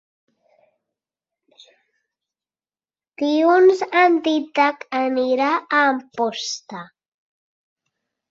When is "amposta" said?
5.93-6.83